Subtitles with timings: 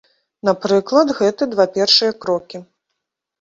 [0.47, 2.57] Напрыклад, гэты два першыя крокі.